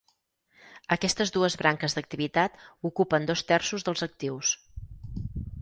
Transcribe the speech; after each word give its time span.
Aquestes 0.95 1.33
dues 1.35 1.57
branques 1.61 1.95
d'activitat 1.97 2.57
ocupen 2.91 3.31
dos 3.33 3.47
terços 3.53 3.89
dels 3.91 4.07
actius. 4.11 4.59